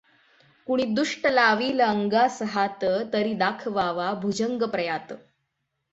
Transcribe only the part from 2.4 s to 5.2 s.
हात, तरी दाखवावा भुजंगप्रयात.